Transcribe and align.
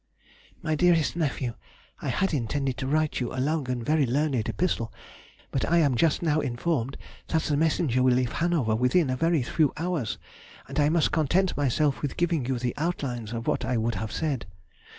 MY 0.63 0.73
DEAREST 0.73 1.15
NEPHEW,— 1.15 1.53
I 2.01 2.07
had 2.09 2.33
intended 2.33 2.75
to 2.77 2.87
write 2.87 3.19
you 3.19 3.31
a 3.31 3.37
long 3.37 3.69
and 3.69 3.85
very 3.85 4.07
learned 4.07 4.49
epistle, 4.49 4.91
but 5.51 5.63
I 5.69 5.77
am 5.77 5.93
just 5.93 6.23
now 6.23 6.39
informed 6.39 6.97
that 7.27 7.43
the 7.43 7.55
messenger 7.55 8.01
will 8.01 8.15
leave 8.15 8.31
Hanover 8.31 8.75
within 8.75 9.11
a 9.11 9.15
very 9.15 9.43
few 9.43 9.71
hours, 9.77 10.17
and 10.67 10.79
I 10.79 10.89
must 10.89 11.11
content 11.11 11.55
myself 11.55 12.01
with 12.01 12.17
giving 12.17 12.47
you 12.47 12.57
the 12.57 12.73
outlines 12.77 13.31
of 13.31 13.45
what 13.45 13.63
I 13.63 13.77
would 13.77 13.93
have 13.93 14.11
said. 14.11 14.47